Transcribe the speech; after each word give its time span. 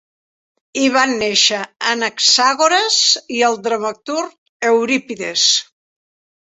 Hi 0.79 0.85
van 0.95 1.13
néixer 1.23 1.59
Anaxàgores, 1.91 2.97
i 3.37 3.45
el 3.51 3.61
dramaturg 3.69 4.69
Eurípides. 4.75 5.49